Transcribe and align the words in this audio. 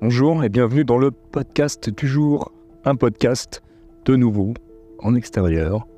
Bonjour 0.00 0.44
et 0.44 0.48
bienvenue 0.48 0.84
dans 0.84 0.96
le 0.96 1.10
podcast 1.10 1.92
toujours 1.92 2.52
un 2.84 2.94
podcast 2.94 3.64
de 4.04 4.14
nouveau 4.14 4.54
en 5.00 5.16
extérieur 5.16 5.88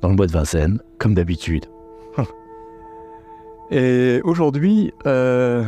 dans 0.00 0.08
le 0.08 0.14
bois 0.14 0.28
de 0.28 0.30
Vincennes 0.30 0.80
comme 0.98 1.12
d'habitude. 1.12 1.66
et 3.72 4.20
aujourd'hui, 4.22 4.92
euh, 5.04 5.64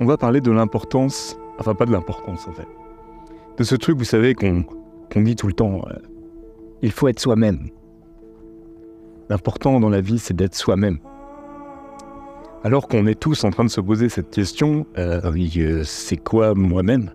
on 0.00 0.04
va 0.04 0.16
parler 0.16 0.40
de 0.40 0.50
l'importance, 0.50 1.38
enfin 1.60 1.76
pas 1.76 1.86
de 1.86 1.92
l'importance 1.92 2.48
en 2.48 2.52
fait, 2.52 2.66
de 3.56 3.62
ce 3.62 3.76
truc 3.76 3.96
vous 3.96 4.04
savez 4.04 4.34
qu'on 4.34 4.64
dit 5.14 5.36
tout 5.36 5.46
le 5.46 5.52
temps, 5.52 5.82
euh, 5.86 5.94
il 6.82 6.90
faut 6.90 7.06
être 7.06 7.20
soi-même. 7.20 7.68
L'important 9.28 9.78
dans 9.78 9.90
la 9.90 10.00
vie 10.00 10.18
c'est 10.18 10.34
d'être 10.34 10.56
soi-même. 10.56 10.98
Alors 12.64 12.86
qu'on 12.86 13.06
est 13.06 13.18
tous 13.18 13.42
en 13.42 13.50
train 13.50 13.64
de 13.64 13.70
se 13.70 13.80
poser 13.80 14.08
cette 14.08 14.30
question, 14.30 14.86
euh, 14.96 15.82
c'est 15.84 16.16
quoi 16.16 16.54
moi-même? 16.54 17.10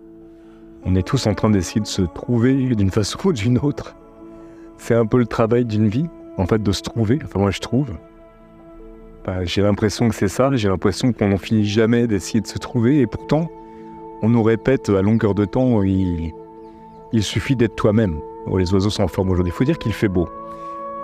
On 0.85 0.95
est 0.95 1.07
tous 1.07 1.25
en 1.25 1.33
train 1.33 1.49
d'essayer 1.49 1.79
de 1.79 1.87
se 1.87 2.01
trouver 2.01 2.75
d'une 2.75 2.91
façon 2.91 3.17
ou 3.25 3.33
d'une 3.33 3.57
autre. 3.57 3.95
C'est 4.77 4.93
un 4.93 5.05
peu 5.05 5.17
le 5.17 5.25
travail 5.25 5.63
d'une 5.63 5.87
vie, 5.87 6.07
en 6.37 6.45
fait, 6.45 6.61
de 6.61 6.71
se 6.71 6.81
trouver. 6.81 7.19
Enfin, 7.23 7.39
moi, 7.39 7.51
je 7.51 7.59
trouve. 7.59 7.91
Bah, 9.25 9.45
j'ai 9.45 9.61
l'impression 9.61 10.09
que 10.09 10.15
c'est 10.15 10.27
ça. 10.27 10.51
J'ai 10.53 10.67
l'impression 10.67 11.13
qu'on 11.13 11.29
n'en 11.29 11.37
finit 11.37 11.65
jamais 11.65 12.07
d'essayer 12.07 12.41
de 12.41 12.47
se 12.47 12.57
trouver. 12.57 12.99
Et 12.99 13.07
pourtant, 13.07 13.49
on 14.21 14.29
nous 14.29 14.43
répète 14.43 14.89
à 14.89 15.01
longueur 15.01 15.33
de 15.33 15.45
temps 15.45 15.81
il, 15.81 16.31
il 17.13 17.23
suffit 17.23 17.55
d'être 17.55 17.75
toi-même. 17.75 18.17
Oh, 18.47 18.57
les 18.57 18.73
oiseaux 18.73 18.89
sont 18.89 19.03
en 19.03 19.07
forme 19.07 19.29
aujourd'hui. 19.29 19.53
Il 19.53 19.57
faut 19.57 19.63
dire 19.63 19.77
qu'il 19.77 19.93
fait 19.93 20.07
beau. 20.09 20.27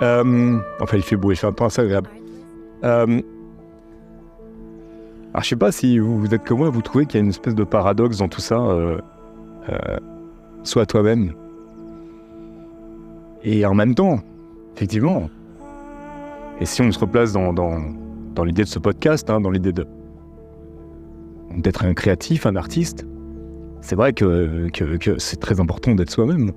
Euh, 0.02 0.57
enfin, 0.81 0.97
il 0.97 1.03
fait 1.03 1.16
beau, 1.16 1.31
il 1.31 1.35
fait 1.35 1.47
un 1.47 1.53
temps 1.53 1.66
assez 1.66 1.81
agréable. 1.81 2.09
Euh, 2.83 3.21
alors, 5.33 5.43
je 5.43 5.49
sais 5.49 5.55
pas 5.55 5.71
si 5.71 5.97
vous, 5.97 6.31
êtes 6.31 6.43
comme 6.43 6.59
moi, 6.59 6.69
vous 6.69 6.83
trouvez 6.83 7.07
qu'il 7.07 7.15
y 7.15 7.17
a 7.17 7.23
une 7.23 7.31
espèce 7.31 7.55
de 7.55 7.63
paradoxe 7.63 8.17
dans 8.17 8.27
tout 8.27 8.41
ça. 8.41 8.59
Euh, 8.59 8.99
euh, 9.67 9.97
sois 10.61 10.85
toi-même. 10.85 11.33
Et 13.43 13.66
en 13.66 13.73
même 13.73 13.95
temps, 13.95 14.19
effectivement, 14.75 15.30
et 16.59 16.66
si 16.66 16.83
on 16.83 16.91
se 16.91 16.99
replace 16.99 17.33
dans, 17.33 17.52
dans, 17.52 18.43
l'idée 18.43 18.61
de 18.61 18.67
ce 18.67 18.77
podcast, 18.77 19.27
hein, 19.30 19.41
dans 19.41 19.49
l'idée 19.49 19.73
de 19.73 19.88
d'être 21.58 21.83
un 21.83 21.93
créatif, 21.93 22.45
un 22.45 22.55
artiste, 22.55 23.05
c'est 23.81 23.95
vrai 23.95 24.13
que, 24.13 24.69
que, 24.69 25.17
c'est 25.19 25.39
très 25.39 25.59
important 25.59 25.93
d'être 25.93 26.09
soi-même. 26.09 26.52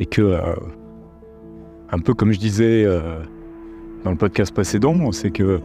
Et 0.00 0.06
que, 0.06 0.22
euh, 0.22 0.54
un 1.90 1.98
peu 1.98 2.14
comme 2.14 2.32
je 2.32 2.38
disais 2.38 2.84
dans 4.04 4.10
le 4.10 4.16
podcast 4.16 4.52
précédent, 4.52 5.12
c'est 5.12 5.30
que 5.30 5.60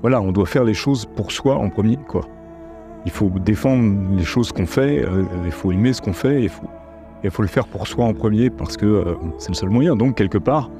voilà, 0.00 0.20
on 0.20 0.32
doit 0.32 0.46
faire 0.46 0.64
les 0.64 0.74
choses 0.74 1.06
pour 1.16 1.32
soi 1.32 1.56
en 1.56 1.68
premier, 1.68 1.98
quoi. 2.08 2.22
Il 3.04 3.10
faut 3.10 3.30
défendre 3.30 4.16
les 4.16 4.24
choses 4.24 4.52
qu'on 4.52 4.66
fait, 4.66 5.04
euh, 5.04 5.24
il 5.44 5.52
faut 5.52 5.72
aimer 5.72 5.92
ce 5.92 6.02
qu'on 6.02 6.12
fait, 6.12 6.42
il 6.42 6.48
faut, 6.48 6.66
il 7.24 7.30
faut 7.30 7.42
le 7.42 7.48
faire 7.48 7.66
pour 7.66 7.86
soi 7.86 8.04
en 8.04 8.14
premier 8.14 8.50
parce 8.50 8.76
que 8.76 8.86
euh, 8.86 9.14
c'est 9.38 9.50
le 9.50 9.54
seul 9.54 9.70
moyen. 9.70 9.96
Donc, 9.96 10.16
quelque 10.16 10.38
part, 10.38 10.70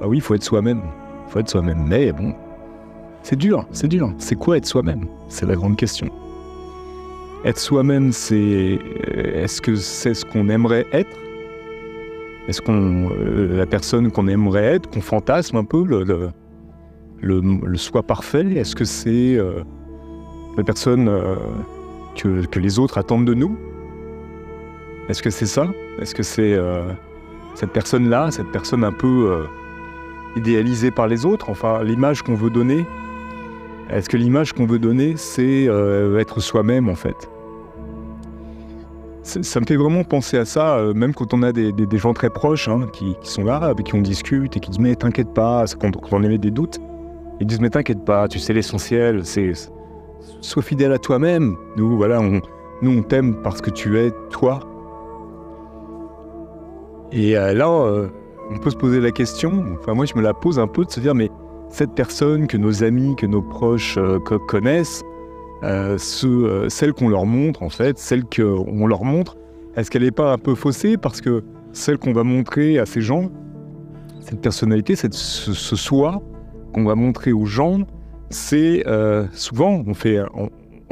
bah 0.00 0.06
oui, 0.08 0.18
il 0.18 0.20
faut 0.20 0.34
être 0.34 0.42
soi-même. 0.42 0.82
Il 1.26 1.32
faut 1.32 1.38
être 1.38 1.50
soi-même. 1.50 1.84
Mais 1.86 2.12
bon, 2.12 2.34
c'est 3.22 3.36
dur, 3.36 3.66
c'est 3.72 3.88
dur. 3.88 4.12
C'est 4.18 4.36
quoi 4.36 4.56
être 4.56 4.66
soi-même? 4.66 5.06
C'est 5.28 5.46
la 5.46 5.54
grande 5.54 5.76
question. 5.76 6.08
Être 7.44 7.58
soi-même, 7.58 8.12
c'est. 8.12 8.78
Est-ce 9.34 9.60
que 9.60 9.76
c'est 9.76 10.14
ce 10.14 10.24
qu'on 10.24 10.48
aimerait 10.48 10.86
être? 10.92 11.16
Est-ce 12.48 12.62
qu'on. 12.62 13.10
Euh, 13.10 13.56
la 13.56 13.66
personne 13.66 14.10
qu'on 14.10 14.28
aimerait 14.28 14.64
être, 14.64 14.90
qu'on 14.90 15.00
fantasme 15.00 15.56
un 15.56 15.64
peu 15.64 15.84
le, 15.84 16.30
soi 17.76 18.02
parfait? 18.02 18.46
Est-ce 18.54 18.74
que 18.74 18.84
c'est 18.84 19.36
euh, 19.36 19.62
la 20.56 20.64
personne 20.64 21.08
euh, 21.08 21.36
que, 22.16 22.58
les 22.58 22.78
autres 22.78 22.98
attendent 22.98 23.26
de 23.26 23.34
nous? 23.34 23.56
Est-ce 25.08 25.22
que 25.22 25.30
c'est 25.30 25.46
ça? 25.46 25.66
Est-ce 26.00 26.14
que 26.14 26.22
c'est 26.22 26.54
euh, 26.54 26.82
cette 27.54 27.70
personne-là, 27.70 28.30
cette 28.30 28.50
personne 28.50 28.84
un 28.84 28.92
peu 28.92 29.46
idéalisée 30.36 30.90
par 30.90 31.06
les 31.06 31.24
autres? 31.24 31.48
Enfin, 31.50 31.82
l'image 31.82 32.22
qu'on 32.22 32.34
veut 32.34 32.50
donner. 32.50 32.84
Est-ce 33.88 34.08
que 34.08 34.16
l'image 34.16 34.52
qu'on 34.52 34.66
veut 34.66 34.80
donner, 34.80 35.14
c'est 35.16 35.68
être 36.18 36.40
soi-même 36.40 36.88
en 36.88 36.96
fait? 36.96 37.30
Ça 39.22 39.58
me 39.58 39.66
fait 39.66 39.76
vraiment 39.76 40.04
penser 40.04 40.38
à 40.38 40.44
ça, 40.44 40.80
même 40.94 41.12
quand 41.12 41.34
on 41.34 41.42
a 41.42 41.52
des, 41.52 41.98
gens 41.98 42.14
très 42.14 42.30
proches 42.30 42.68
hein, 42.68 42.86
qui, 42.92 43.16
sont 43.22 43.44
là, 43.44 43.56
avec 43.56 43.86
qui 43.86 43.94
on 43.94 44.00
discute 44.00 44.56
et 44.56 44.60
qui 44.60 44.70
disent 44.70 44.80
Mais 44.80 44.96
t'inquiète 44.96 45.32
pas, 45.32 45.64
quand 45.80 45.92
on 46.12 46.22
émet 46.22 46.38
des 46.38 46.50
doutes, 46.50 46.80
ils 47.40 47.46
disent 47.46 47.60
mais 47.60 47.70
t'inquiète 47.70 48.04
pas, 48.04 48.28
tu 48.28 48.38
sais 48.38 48.52
l'essentiel, 48.52 49.24
c'est 49.24 49.52
sois 50.40 50.62
fidèle 50.62 50.92
à 50.92 50.98
toi-même. 50.98 51.56
Nous 51.76 51.96
voilà, 51.96 52.20
on, 52.20 52.40
nous 52.82 52.98
on 52.98 53.02
t'aime 53.02 53.42
parce 53.42 53.60
que 53.60 53.70
tu 53.70 53.98
es 53.98 54.10
toi. 54.30 54.60
Et 57.12 57.36
euh, 57.36 57.52
là, 57.54 57.68
euh, 57.68 58.08
on 58.50 58.58
peut 58.58 58.70
se 58.70 58.76
poser 58.76 59.00
la 59.00 59.10
question. 59.10 59.64
Enfin 59.78 59.94
moi 59.94 60.06
je 60.06 60.14
me 60.14 60.22
la 60.22 60.34
pose 60.34 60.58
un 60.58 60.66
peu 60.66 60.84
de 60.84 60.90
se 60.90 61.00
dire 61.00 61.14
mais 61.14 61.30
cette 61.68 61.92
personne 61.92 62.46
que 62.46 62.56
nos 62.56 62.82
amis, 62.82 63.16
que 63.16 63.26
nos 63.26 63.42
proches 63.42 63.98
euh, 63.98 64.18
connaissent, 64.20 65.02
ce, 65.62 66.66
celle 66.68 66.92
qu'on 66.92 67.08
leur 67.08 67.26
montre 67.26 67.62
en 67.62 67.70
fait, 67.70 67.98
celle 67.98 68.24
qu'on 68.24 68.86
leur 68.86 69.04
montre, 69.04 69.36
est-ce 69.74 69.90
qu'elle 69.90 70.02
n'est 70.04 70.10
pas 70.10 70.32
un 70.32 70.38
peu 70.38 70.54
faussée 70.54 70.96
parce 70.96 71.20
que 71.20 71.42
celle 71.72 71.98
qu'on 71.98 72.12
va 72.12 72.22
montrer 72.22 72.78
à 72.78 72.86
ces 72.86 73.00
gens, 73.00 73.30
cette 74.20 74.40
personnalité, 74.40 74.94
ce 74.96 75.10
soi, 75.76 76.22
qu'on 76.76 76.84
va 76.84 76.94
montrer 76.94 77.32
aux 77.32 77.46
gens, 77.46 77.80
c'est 78.28 78.86
euh, 78.86 79.26
souvent, 79.32 79.82
on 79.86 79.94
fait, 79.94 80.18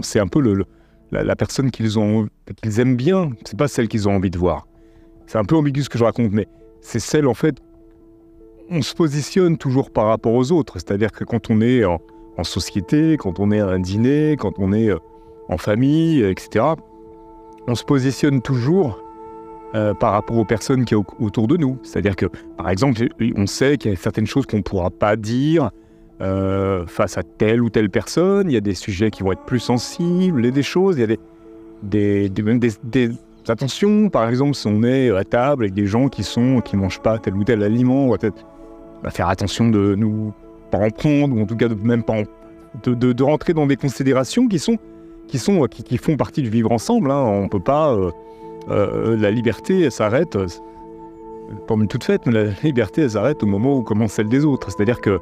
c'est 0.01 0.19
un 0.19 0.27
peu 0.27 0.41
le, 0.41 0.65
la, 1.11 1.37
personne 1.37 1.71
qu'ils 1.71 1.99
ont, 1.99 2.27
qu'ils 2.63 2.81
aiment 2.81 2.97
bien. 2.97 3.33
C'est 3.45 3.59
pas 3.59 3.69
celle 3.69 3.87
qu'ils 3.89 4.09
ont 4.09 4.17
envie 4.17 4.31
de 4.31 4.39
voir. 4.39 4.67
C'est 5.27 5.37
un 5.37 5.45
peu 5.45 5.57
ambigu 5.57 5.83
ce 5.83 5.91
que 5.91 5.99
je 5.99 6.05
raconte, 6.05 6.33
mais 6.33 6.49
c'est 6.81 7.01
celle 7.01 7.27
en 7.27 7.35
fait. 7.35 7.59
On 8.71 8.81
se 8.81 8.95
positionne 8.95 9.59
toujours 9.59 9.91
par 9.91 10.07
rapport 10.07 10.33
aux 10.33 10.53
autres. 10.53 10.79
C'est-à-dire 10.79 11.13
que 11.13 11.25
quand 11.25 11.51
on 11.51 11.61
est 11.61 11.85
en, 11.85 12.01
société, 12.45 13.19
quand 13.19 13.39
on 13.39 13.53
est 13.53 13.61
à 13.61 13.69
un 13.69 13.79
dîner, 13.79 14.37
quand 14.39 14.55
on 14.59 14.73
est 14.73 14.89
euh, 14.89 14.99
en 15.51 15.59
famille, 15.59 16.25
etc., 16.25 16.65
on 17.69 17.75
se 17.75 17.85
positionne 17.85 18.41
toujours 18.41 19.04
euh, 19.75 19.93
par 19.93 20.13
rapport 20.13 20.37
aux 20.37 20.45
personnes 20.45 20.85
qui 20.85 20.95
sont 20.95 21.05
autour 21.19 21.49
de 21.49 21.57
nous. 21.57 21.79
C'est-à-dire 21.83 22.15
que, 22.15 22.27
par 22.57 22.71
exemple, 22.71 23.09
on 23.37 23.47
sait 23.47 23.77
qu'il 23.77 23.91
y 23.91 23.95
a 23.95 23.97
certaines 23.97 24.27
choses 24.27 24.47
qu'on 24.47 24.59
ne 24.59 24.63
pourra 24.63 24.91
pas 24.91 25.17
dire 25.17 25.71
euh, 26.21 26.87
face 26.87 27.19
à 27.19 27.25
telle 27.25 27.61
ou 27.61 27.71
telle 27.71 27.91
personne. 27.91 28.49
Il 28.49 28.55
y 28.55 28.57
a 28.57 28.61
des 28.61 28.75
sujets 28.75 29.11
qui 29.11 29.25
vont 29.25 29.33
être 29.33 29.45
plus 29.45 29.59
sensibles 29.59 30.47
et 30.47 30.53
des 30.53 30.63
choses. 30.63 30.97
Il 30.97 31.01
y 31.01 31.13
a 31.13 31.17
des, 31.83 32.29
des, 32.29 32.29
des, 32.85 33.11
attentions. 33.49 34.11
Par 34.11 34.29
exemple, 34.29 34.55
si 34.55 34.69
on 34.69 34.85
est 34.85 35.11
à 35.11 35.25
table 35.25 35.65
avec 35.65 35.75
des 35.75 35.87
gens 35.87 36.09
qui 36.09 36.23
sont 36.23 36.61
qui 36.61 36.77
mangent 36.77 37.01
pas 37.01 37.19
tel 37.19 37.35
ou 37.35 37.43
tel 37.43 37.63
aliment, 37.65 38.07
on 38.07 38.11
va 38.11 38.19
peut-être 38.19 38.47
faire 39.11 39.29
attention 39.29 39.69
de 39.71 39.97
nous 39.97 40.33
pas 40.71 40.79
en 40.79 40.91
prendre 40.91 41.37
ou 41.37 41.43
en 41.43 41.47
tout 41.47 41.57
cas 41.57 41.67
de 41.67 41.75
même 41.75 42.05
pas 42.05 42.23
de, 42.85 42.95
de, 42.95 43.23
rentrer 43.23 43.55
dans 43.55 43.67
des 43.67 43.77
considérations 43.77 44.47
qui 44.47 44.61
sont 44.61 44.79
qui 45.27 45.39
sont 45.39 45.67
qui, 45.67 45.97
font 45.97 46.17
partie 46.17 46.43
du 46.43 46.49
vivre 46.49 46.71
ensemble. 46.71 47.11
Hein. 47.11 47.23
On 47.25 47.49
peut 47.49 47.59
pas 47.59 47.93
euh, 47.93 48.13
euh, 48.71 49.17
la 49.17 49.31
liberté 49.31 49.91
s'arrête, 49.91 50.39
pour 51.67 51.81
une 51.81 51.89
toute 51.89 52.05
faite, 52.05 52.27
mais 52.27 52.33
la 52.33 52.45
liberté 52.63 53.09
s'arrête 53.09 53.43
au 53.43 53.47
moment 53.47 53.77
où 53.77 53.83
commence 53.83 54.13
celle 54.13 54.29
des 54.29 54.45
autres. 54.45 54.71
C'est-à-dire 54.71 55.01
que, 55.01 55.21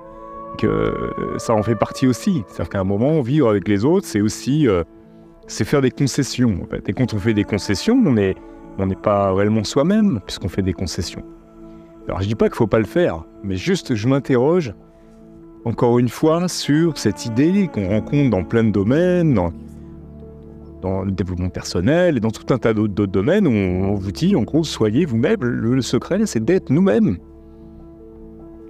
ça 1.38 1.54
en 1.54 1.62
fait 1.62 1.74
partie 1.74 2.06
aussi. 2.06 2.44
C'est-à-dire 2.46 2.68
qu'à 2.68 2.80
un 2.80 2.84
moment, 2.84 3.20
vivre 3.22 3.48
avec 3.48 3.68
les 3.68 3.84
autres, 3.84 4.06
c'est 4.06 4.20
aussi 4.20 4.68
euh, 4.68 4.84
c'est 5.46 5.64
faire 5.64 5.80
des 5.80 5.90
concessions. 5.90 6.66
Et 6.86 6.92
quand 6.92 7.14
on 7.14 7.18
fait 7.18 7.34
des 7.34 7.44
concessions, 7.44 8.00
on 8.04 8.12
n'est 8.12 8.34
on 8.78 8.88
pas 8.88 9.32
réellement 9.32 9.64
soi-même 9.64 10.20
puisqu'on 10.26 10.48
fait 10.48 10.62
des 10.62 10.72
concessions. 10.72 11.22
Alors 12.06 12.20
je 12.20 12.28
dis 12.28 12.34
pas 12.34 12.48
qu'il 12.48 12.56
faut 12.56 12.66
pas 12.66 12.78
le 12.78 12.84
faire, 12.84 13.24
mais 13.42 13.56
juste 13.56 13.94
je 13.94 14.08
m'interroge 14.08 14.74
encore 15.64 15.98
une 15.98 16.08
fois 16.08 16.48
sur 16.48 16.98
cette 16.98 17.26
idée 17.26 17.68
qu'on 17.72 17.88
rencontre 17.88 18.30
dans 18.30 18.44
plein 18.44 18.64
de 18.64 18.70
domaines, 18.70 19.34
dans 19.34 19.52
le 20.82 21.10
développement 21.10 21.48
personnel 21.48 22.16
et 22.16 22.20
dans 22.20 22.30
tout 22.30 22.52
un 22.52 22.58
tas 22.58 22.74
d'autres 22.74 23.06
domaines 23.06 23.46
on 23.46 23.94
vous 23.94 24.12
dit, 24.12 24.36
en 24.36 24.42
gros, 24.42 24.64
soyez 24.64 25.04
vous-même. 25.04 25.40
Le, 25.40 25.80
secret, 25.82 26.24
c'est 26.26 26.44
d'être 26.44 26.70
nous-mêmes. 26.70 27.18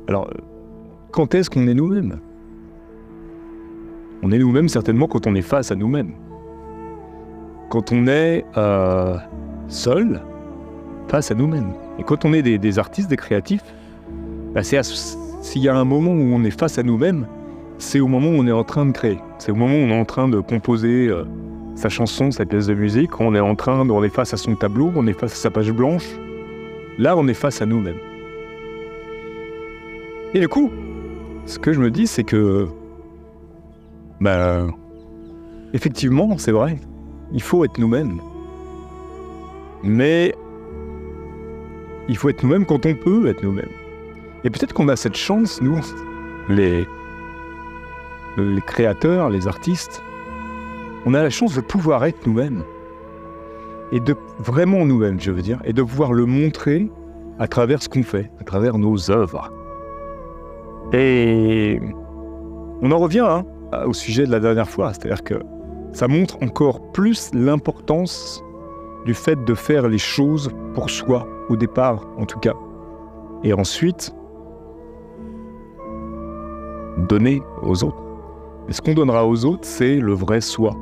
Alors, 0.08 0.30
quand 1.10 1.34
est-ce 1.34 1.50
qu'on 1.50 1.66
est 1.66 1.74
nous-mêmes? 1.74 2.18
On 4.22 4.30
est 4.30 4.38
nous-mêmes 4.38 4.68
certainement 4.68 5.08
quand 5.08 5.26
on 5.26 5.34
est 5.34 5.42
face 5.42 5.72
à 5.72 5.74
nous-mêmes. 5.74 6.12
Quand 7.70 7.92
on 7.92 8.06
est 8.06 8.44
euh, 8.56 9.16
seul 9.68 10.20
face 11.08 11.30
à 11.30 11.34
nous-mêmes. 11.34 11.72
Et 11.98 12.04
quand 12.04 12.24
on 12.24 12.32
est 12.32 12.42
des, 12.42 12.78
artistes, 12.78 13.10
des 13.10 13.16
créatifs, 13.16 13.64
bah, 14.54 14.62
s'il 14.62 15.62
y 15.62 15.68
a 15.68 15.76
un 15.76 15.84
moment 15.84 16.12
où 16.12 16.34
on 16.34 16.44
est 16.44 16.50
face 16.50 16.78
à 16.78 16.82
nous-mêmes, 16.82 17.26
c'est 17.78 18.00
au 18.00 18.06
moment 18.06 18.28
où 18.28 18.34
on 18.34 18.46
est 18.46 18.52
en 18.52 18.64
train 18.64 18.86
de 18.86 18.92
créer. 18.92 19.18
C'est 19.38 19.50
au 19.50 19.56
moment 19.56 19.74
où 19.74 19.78
on 19.78 19.88
est 19.88 20.00
en 20.00 20.04
train 20.04 20.28
de 20.28 20.40
composer. 20.40 21.08
Euh, 21.08 21.24
sa 21.74 21.88
chanson, 21.88 22.30
sa 22.30 22.44
pièce 22.44 22.66
de 22.66 22.74
musique, 22.74 23.20
on 23.20 23.34
est 23.34 23.40
en 23.40 23.54
train, 23.54 23.88
on 23.88 24.02
est 24.04 24.08
face 24.08 24.34
à 24.34 24.36
son 24.36 24.54
tableau, 24.54 24.92
on 24.94 25.06
est 25.06 25.12
face 25.12 25.32
à 25.32 25.36
sa 25.36 25.50
page 25.50 25.72
blanche. 25.72 26.06
Là, 26.98 27.16
on 27.16 27.26
est 27.28 27.34
face 27.34 27.62
à 27.62 27.66
nous-mêmes. 27.66 27.98
Et 30.34 30.40
du 30.40 30.48
coup, 30.48 30.70
ce 31.46 31.58
que 31.58 31.72
je 31.72 31.80
me 31.80 31.90
dis, 31.90 32.06
c'est 32.06 32.24
que, 32.24 32.68
ben, 34.20 34.72
effectivement, 35.72 36.36
c'est 36.38 36.52
vrai. 36.52 36.78
il 37.32 37.42
faut 37.42 37.64
être 37.64 37.78
nous-mêmes. 37.78 38.20
Mais 39.82 40.34
il 42.08 42.16
faut 42.16 42.28
être 42.28 42.42
nous-mêmes 42.42 42.66
quand 42.66 42.86
on 42.86 42.94
peut 42.94 43.26
être 43.26 43.42
nous-mêmes. 43.42 43.70
Et 44.44 44.50
peut-être 44.50 44.74
qu'on 44.74 44.88
a 44.88 44.96
cette 44.96 45.16
chance, 45.16 45.60
nous, 45.62 45.80
les, 46.48 46.86
les 48.36 48.60
créateurs, 48.60 49.30
les 49.30 49.46
artistes, 49.46 50.02
on 51.04 51.14
a 51.14 51.22
la 51.22 51.30
chance 51.30 51.54
de 51.54 51.60
pouvoir 51.60 52.04
être 52.04 52.26
nous-mêmes. 52.26 52.64
Et 53.90 54.00
de 54.00 54.16
vraiment 54.38 54.86
nous-mêmes, 54.86 55.20
je 55.20 55.30
veux 55.30 55.42
dire, 55.42 55.60
et 55.64 55.72
de 55.72 55.82
pouvoir 55.82 56.12
le 56.12 56.24
montrer 56.24 56.90
à 57.38 57.46
travers 57.46 57.82
ce 57.82 57.88
qu'on 57.88 58.02
fait, 58.02 58.30
à 58.40 58.44
travers 58.44 58.78
nos 58.78 59.10
œuvres. 59.10 59.50
Et 60.92 61.80
on 62.80 62.90
en 62.90 62.98
revient 62.98 63.26
hein, 63.26 63.44
au 63.84 63.92
sujet 63.92 64.26
de 64.26 64.30
la 64.30 64.40
dernière 64.40 64.68
fois, 64.68 64.92
c'est-à-dire 64.92 65.22
que 65.22 65.34
ça 65.92 66.08
montre 66.08 66.38
encore 66.42 66.92
plus 66.92 67.30
l'importance 67.34 68.42
du 69.04 69.14
fait 69.14 69.44
de 69.44 69.54
faire 69.54 69.88
les 69.88 69.98
choses 69.98 70.50
pour 70.74 70.88
soi, 70.88 71.26
au 71.48 71.56
départ 71.56 72.06
en 72.16 72.24
tout 72.24 72.38
cas. 72.38 72.54
Et 73.44 73.52
ensuite, 73.52 74.14
donner 76.96 77.42
aux 77.62 77.84
autres. 77.84 78.02
Et 78.68 78.72
ce 78.72 78.80
qu'on 78.80 78.94
donnera 78.94 79.26
aux 79.26 79.44
autres, 79.44 79.64
c'est 79.64 79.96
le 79.96 80.12
vrai 80.12 80.40
soi. 80.40 80.74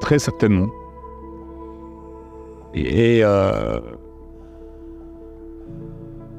Très 0.00 0.18
certainement. 0.18 0.68
Et, 2.74 3.20
euh, 3.24 3.80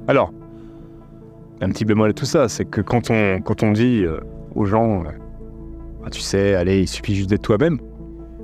alors, 0.07 0.31
un 1.61 1.69
petit 1.69 1.83
bémol 1.83 2.11
à 2.11 2.13
tout 2.13 2.25
ça, 2.25 2.47
c'est 2.47 2.65
que 2.65 2.81
quand 2.81 3.09
on, 3.09 3.71
dit 3.71 4.03
euh, 4.05 4.19
aux 4.55 4.65
gens, 4.65 5.03
euh, 5.03 5.09
ah, 6.05 6.09
tu 6.11 6.21
sais, 6.21 6.53
allez, 6.53 6.81
il 6.81 6.87
suffit 6.87 7.15
juste 7.15 7.29
d'être 7.29 7.41
toi-même, 7.41 7.79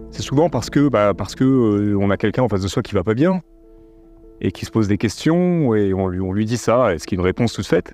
c'est 0.09 0.24
souvent 0.24 0.50
parce 0.50 0.69
que, 0.69 0.89
bah, 0.89 1.13
parce 1.15 1.36
on 1.39 2.09
a 2.09 2.18
quelqu'un 2.18 2.44
en 2.44 2.50
face 2.50 2.62
de 2.62 2.68
soi 2.68 2.81
qui 2.81 2.95
va 2.95 3.03
pas 3.03 3.13
bien 3.13 3.41
et 4.41 4.51
qui 4.51 4.65
se 4.65 4.71
pose 4.71 4.88
des 4.88 4.97
questions 4.97 5.74
et 5.75 5.94
on 5.94 6.07
lui, 6.07 6.19
on 6.19 6.33
dit 6.33 6.57
ça, 6.57 6.94
est-ce 6.94 7.06
qu'il 7.06 7.18
y 7.18 7.19
a 7.19 7.21
une 7.21 7.25
réponse 7.25 7.53
toute 7.53 7.68
faite? 7.68 7.94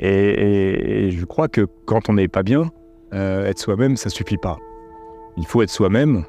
Et, 0.00 1.10
je 1.12 1.24
crois 1.24 1.46
que 1.48 1.66
quand 1.86 2.08
on 2.08 2.14
n'est 2.14 2.28
pas 2.28 2.42
bien, 2.42 2.70
être 3.12 3.58
soi-même, 3.60 3.96
ça 3.96 4.10
suffit 4.10 4.36
pas. 4.36 4.58
Il 5.36 5.46
faut 5.46 5.62
être 5.62 5.70
soi-même, 5.70 6.24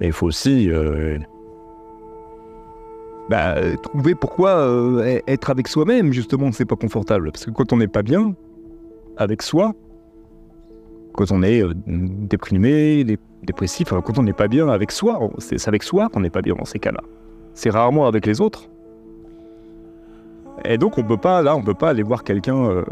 mais 0.00 0.06
il 0.06 0.12
faut 0.12 0.26
aussi 0.26 0.70
euh, 0.70 1.18
bah, 3.28 3.56
trouver 3.82 4.14
pourquoi 4.14 4.50
euh, 4.50 5.20
être 5.26 5.50
avec 5.50 5.68
soi-même, 5.68 6.12
justement, 6.12 6.52
c'est 6.52 6.64
pas 6.64 6.76
confortable. 6.76 7.30
Parce 7.30 7.44
que 7.44 7.50
quand 7.50 7.72
on 7.72 7.76
n'est 7.76 7.88
pas 7.88 8.02
bien 8.02 8.34
avec 9.16 9.42
soi, 9.42 9.74
quand 11.12 11.30
on 11.30 11.42
est 11.42 11.62
déprimé, 11.86 13.04
dépressif, 13.42 13.88
quand 13.90 14.18
on 14.18 14.22
n'est 14.22 14.32
pas 14.32 14.48
bien 14.48 14.68
avec 14.68 14.90
soi, 14.90 15.18
c'est 15.38 15.68
avec 15.68 15.82
soi 15.82 16.08
qu'on 16.08 16.20
n'est 16.20 16.30
pas 16.30 16.42
bien 16.42 16.54
dans 16.54 16.64
ces 16.64 16.78
cas-là. 16.78 17.02
C'est 17.54 17.70
rarement 17.70 18.06
avec 18.06 18.26
les 18.26 18.40
autres. 18.40 18.68
Et 20.64 20.78
donc 20.78 20.98
on 20.98 21.02
peut 21.02 21.16
pas, 21.16 21.42
là, 21.42 21.56
on 21.56 21.62
peut 21.62 21.74
pas 21.74 21.90
aller 21.90 22.02
voir 22.02 22.24
quelqu'un 22.24 22.64
euh, 22.66 22.84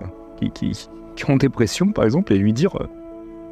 qui, 0.55 0.71
est 0.71 1.31
en 1.31 1.37
dépression, 1.37 1.93
par 1.93 2.05
exemple, 2.05 2.33
et 2.33 2.39
lui 2.39 2.53
dire 2.53 2.75
euh, 2.81 2.87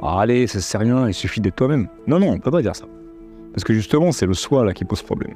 ah, 0.01 0.21
allez, 0.21 0.47
ça 0.47 0.61
sert 0.61 0.81
rien, 0.81 1.09
il 1.09 1.15
suffit 1.15 1.41
d'être 1.41 1.57
toi-même. 1.57 1.89
Non, 2.07 2.19
non, 2.19 2.29
on 2.29 2.39
peut 2.39 2.51
pas 2.51 2.63
dire 2.63 2.77
ça. 2.77 2.87
Parce 3.53 3.65
que 3.65 3.73
justement, 3.73 4.13
c'est 4.13 4.27
le 4.27 4.35
soi 4.35 4.65
là 4.65 4.73
qui 4.73 4.85
pose 4.85 5.03
problème. 5.03 5.35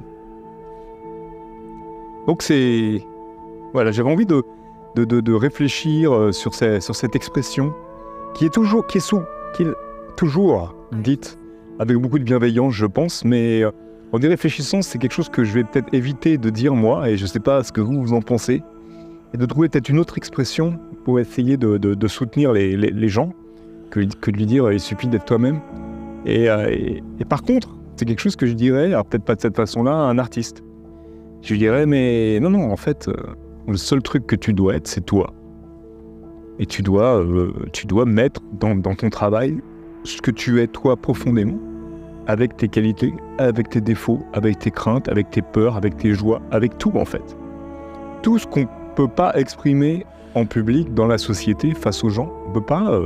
Donc 2.27 2.41
c'est. 2.41 3.03
Voilà, 3.73 3.91
j'avais 3.91 4.09
envie 4.09 4.25
de, 4.25 4.43
de, 4.95 5.03
de, 5.03 5.33
réfléchir 5.33 6.13
euh, 6.13 6.31
sur, 6.31 6.53
ces, 6.53 6.79
sur 6.79 6.95
cette 6.95 7.15
expression 7.15 7.73
qui 8.35 8.45
est 8.45 8.53
toujours, 8.53 8.85
qui 8.85 8.99
est, 8.99 9.01
sous, 9.01 9.21
qui 9.55 9.63
est 9.63 9.73
toujours 10.15 10.75
dite 10.91 11.39
avec 11.79 11.97
beaucoup 11.97 12.19
de 12.19 12.23
bienveillance, 12.23 12.73
je 12.73 12.85
pense, 12.85 13.25
mais 13.25 13.63
en 14.13 14.21
y 14.21 14.27
réfléchissant, 14.27 14.83
c'est 14.83 14.99
quelque 14.99 15.13
chose 15.13 15.29
que 15.29 15.43
je 15.43 15.53
vais 15.53 15.63
peut-être 15.63 15.91
éviter 15.91 16.37
de 16.37 16.51
dire 16.51 16.75
moi, 16.75 17.09
et 17.09 17.17
je 17.17 17.23
ne 17.23 17.27
sais 17.27 17.39
pas 17.39 17.63
ce 17.63 17.71
que 17.71 17.81
vous, 17.81 17.99
vous 17.99 18.13
en 18.13 18.21
pensez, 18.21 18.61
et 19.33 19.37
de 19.37 19.45
trouver 19.47 19.69
peut-être 19.69 19.89
une 19.89 19.97
autre 19.97 20.17
expression 20.17 20.79
pour 21.03 21.19
essayer 21.19 21.57
de, 21.57 22.07
soutenir 22.07 22.53
les, 22.53 23.07
gens 23.09 23.33
que, 23.93 24.31
de 24.31 24.37
lui 24.37 24.45
dire 24.45 24.71
il 24.71 24.79
suffit 24.79 25.07
d'être 25.07 25.25
toi-même. 25.25 25.59
Euh, 26.27 26.67
et, 27.19 27.25
par 27.25 27.43
contre, 27.43 27.69
c'est 27.95 28.05
quelque 28.05 28.21
chose 28.21 28.35
que 28.35 28.45
je 28.45 28.53
dirais, 28.53 28.87
alors 28.87 29.05
peut-être 29.05 29.25
pas 29.25 29.35
de 29.35 29.41
cette 29.41 29.55
façon-là, 29.55 29.91
à 29.91 30.09
un 30.09 30.17
artiste. 30.17 30.63
Je 31.41 31.53
lui 31.53 31.59
dirais, 31.59 31.85
mais 31.85 32.39
non, 32.39 32.49
non, 32.49 32.71
en 32.71 32.77
fait, 32.77 33.07
euh, 33.07 33.13
le 33.67 33.77
seul 33.77 34.01
truc 34.01 34.25
que 34.25 34.35
tu 34.35 34.53
dois 34.53 34.75
être, 34.75 34.87
c'est 34.87 35.05
toi. 35.05 35.33
Et 36.59 36.65
tu 36.65 36.81
dois, 36.81 37.19
euh, 37.19 37.51
tu 37.71 37.85
dois 37.85 38.05
mettre 38.05 38.41
dans, 38.59 38.79
ton 38.81 39.09
travail 39.09 39.57
ce 40.03 40.21
que 40.21 40.31
tu 40.31 40.61
es 40.61 40.67
toi 40.67 40.95
profondément 40.95 41.59
avec 42.27 42.55
tes 42.55 42.69
qualités, 42.69 43.13
avec 43.37 43.69
tes 43.69 43.81
défauts, 43.81 44.19
avec 44.33 44.59
tes 44.59 44.71
craintes, 44.71 45.09
avec 45.09 45.29
tes 45.29 45.41
peurs, 45.41 45.75
avec 45.75 45.97
tes 45.97 46.13
joies, 46.13 46.41
avec 46.51 46.77
tout 46.77 46.93
en 46.95 47.05
fait. 47.05 47.37
Tout 48.21 48.39
ce 48.39 48.47
qu'on 48.47 48.61
ne 48.61 48.95
peut 48.95 49.09
pas 49.09 49.33
exprimer 49.35 50.05
en 50.35 50.45
public 50.45 50.93
dans 50.93 51.07
la 51.07 51.17
société 51.17 51.73
face 51.73 52.03
aux 52.03 52.09
gens. 52.09 52.31
On 52.47 52.51
peut 52.51 52.61
pas, 52.61 52.97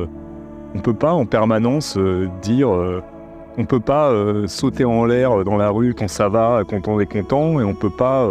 on 0.75 0.79
peut 0.79 0.93
pas 0.93 1.13
en 1.13 1.25
permanence 1.25 1.97
euh, 1.97 2.27
dire, 2.41 2.73
euh, 2.73 3.01
on 3.57 3.65
peut 3.65 3.79
pas 3.79 4.13
sauter 4.45 4.85
en 4.85 5.05
l'air 5.05 5.43
dans 5.43 5.57
la 5.57 5.69
rue 5.69 5.95
quand 5.95 6.07
ça 6.07 6.29
va, 6.29 6.61
quand 6.67 6.87
on 6.87 6.99
est 6.99 7.11
content, 7.11 7.59
et 7.59 7.63
on 7.63 7.73
peut 7.73 7.89
pas 7.89 8.29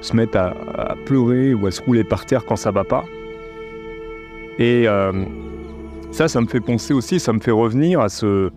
se 0.00 0.16
mettre 0.16 0.36
à, 0.36 0.52
à, 0.76 0.94
pleurer 1.06 1.54
ou 1.54 1.68
à 1.68 1.70
se 1.70 1.80
rouler 1.80 2.02
par 2.02 2.26
terre 2.26 2.44
quand 2.44 2.56
ça 2.56 2.72
va 2.72 2.82
pas. 2.82 3.04
Et 4.58 4.86
ça, 6.10 6.26
ça 6.26 6.40
me 6.40 6.48
fait 6.48 6.58
penser 6.58 6.92
aussi, 6.92 7.20
ça 7.20 7.32
me 7.32 7.38
fait 7.38 7.52
revenir 7.52 8.00
à 8.00 8.08
ce, 8.08 8.50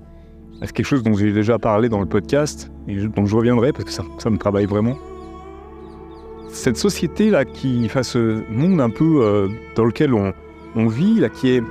c'est 0.63 0.73
quelque 0.73 0.85
chose 0.85 1.03
dont 1.03 1.15
j'ai 1.15 1.31
déjà 1.31 1.57
parlé 1.57 1.89
dans 1.89 1.99
le 1.99 2.05
podcast 2.05 2.71
et 2.87 2.95
dont 2.95 3.25
je 3.25 3.35
reviendrai 3.35 3.73
parce 3.73 3.85
que 3.85 3.91
ça, 3.91 4.03
me 4.29 4.37
travaille 4.37 4.65
vraiment. 4.65 4.95
Cette 6.49 6.77
société-là 6.77 7.45
qui, 7.45 7.87
face 7.89 8.09
ce 8.09 8.43
monde 8.51 8.79
un 8.79 8.89
peu 8.89 9.21
euh, 9.23 9.47
dans 9.75 9.85
lequel 9.85 10.13
on, 10.13 10.87
vit, 10.87 11.19
là, 11.19 11.29
qui 11.29 11.49
est, 11.49 11.63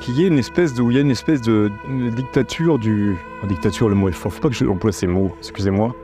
qui 0.00 0.24
est 0.24 0.28
une 0.28 0.38
espèce 0.38 0.74
de, 0.74 0.82
où 0.82 0.90
il 0.90 0.96
y 0.96 0.98
a 0.98 1.02
une 1.02 1.10
espèce 1.10 1.40
de, 1.40 1.70
dictature 2.14 2.78
du, 2.78 3.16
dictature, 3.48 3.88
le 3.88 3.94
mot 3.94 4.08
est 4.08 4.12
fort, 4.12 4.32
faut 4.32 4.40
pas 4.40 4.48
que 4.48 4.54
j'emploie 4.54 4.92
ces 4.92 5.06
mots, 5.06 5.32
excusez-moi. 5.38 5.94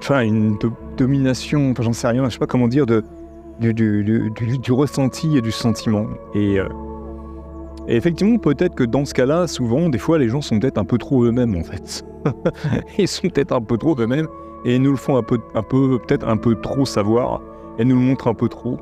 Enfin, 0.00 0.22
une 0.22 0.58
domination, 0.96 1.70
enfin, 1.70 1.82
j'en 1.82 1.92
sais 1.92 2.08
rien, 2.08 2.24
je 2.24 2.30
sais 2.30 2.38
pas 2.38 2.46
comment 2.46 2.68
dire, 2.68 2.86
de, 2.86 3.04
du, 3.60 3.72
du, 4.32 4.72
ressenti 4.72 5.36
et 5.36 5.40
du 5.40 5.52
sentiment. 5.52 6.08
Et 6.34 6.58
euh, 6.58 6.68
et 7.88 7.96
effectivement, 7.96 8.38
peut-être 8.38 8.74
que 8.74 8.84
dans 8.84 9.04
ce 9.04 9.12
cas-là, 9.14 9.46
souvent, 9.48 9.88
des 9.88 9.98
fois, 9.98 10.18
les 10.18 10.28
gens 10.28 10.40
sont 10.40 10.58
peut-être 10.60 10.78
un 10.78 10.84
peu 10.84 10.98
trop 10.98 11.24
eux-mêmes, 11.24 11.56
en 11.56 11.64
fait. 11.64 12.04
ils 12.98 13.08
sont 13.08 13.28
peut-être 13.28 13.52
un 13.52 13.60
peu 13.60 13.76
trop 13.76 13.96
eux-mêmes 13.98 14.28
et 14.64 14.78
nous 14.78 14.92
le 14.92 14.96
font 14.96 15.16
un 15.16 15.22
peu, 15.22 15.38
un 15.54 15.62
peu 15.62 15.98
peut-être 15.98 16.28
un 16.28 16.36
peu 16.36 16.54
trop 16.54 16.84
savoir 16.84 17.40
et 17.78 17.84
nous 17.84 17.96
le 17.96 18.02
montrent 18.02 18.28
un 18.28 18.34
peu 18.34 18.48
trop. 18.48 18.78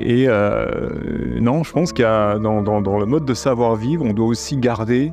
Et 0.00 0.26
euh, 0.28 1.38
non, 1.40 1.62
je 1.62 1.72
pense 1.72 1.92
qu'il 1.92 2.04
dans, 2.04 2.62
dans, 2.62 2.98
le 2.98 3.06
mode 3.06 3.24
de 3.24 3.34
savoir-vivre, 3.34 4.04
on 4.04 4.12
doit 4.12 4.26
aussi 4.26 4.56
garder 4.56 5.12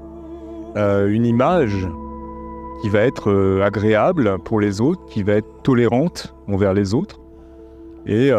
euh, 0.76 1.08
une 1.08 1.26
image 1.26 1.88
qui 2.82 2.90
va 2.90 3.02
être 3.02 3.30
euh, 3.30 3.64
agréable 3.64 4.38
pour 4.44 4.60
les 4.60 4.82
autres, 4.82 5.06
qui 5.06 5.22
va 5.22 5.34
être 5.34 5.62
tolérante 5.64 6.34
envers 6.48 6.74
les 6.74 6.94
autres. 6.94 7.20
Et 8.08 8.32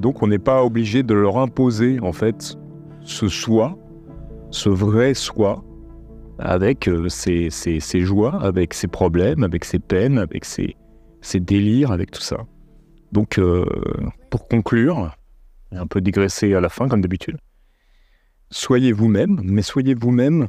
donc, 0.00 0.20
on 0.24 0.26
n'est 0.26 0.40
pas 0.40 0.64
obligé 0.64 1.04
de 1.04 1.14
leur 1.14 1.38
imposer, 1.38 2.00
en 2.02 2.12
fait, 2.12 2.56
ce 3.02 3.28
soi, 3.28 3.78
ce 4.50 4.68
vrai 4.68 5.14
soi, 5.14 5.62
avec 6.40 6.90
ses, 7.06 7.50
joies, 8.00 8.36
avec 8.42 8.74
ses 8.74 8.88
problèmes, 8.88 9.44
avec 9.44 9.64
ses 9.64 9.78
peines, 9.78 10.18
avec 10.18 10.44
ses, 10.44 10.74
délires, 11.34 11.92
avec 11.92 12.10
tout 12.10 12.20
ça. 12.20 12.38
Donc, 13.12 13.40
pour 14.28 14.48
conclure, 14.48 15.14
un 15.76 15.86
peu 15.86 16.00
digresser 16.00 16.54
à 16.54 16.60
la 16.60 16.68
fin 16.68 16.88
comme 16.88 17.00
d'habitude, 17.00 17.36
soyez 18.50 18.92
vous-même, 18.92 19.40
mais 19.44 19.62
soyez 19.62 19.94
vous-même 19.94 20.48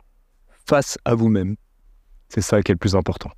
face 0.68 0.98
à 1.06 1.16
vous-même. 1.16 1.56
C'est 2.30 2.42
ça 2.42 2.62
qui 2.62 2.72
est 2.72 2.76
le 2.76 2.80
plus 2.80 2.96
important. 2.96 3.32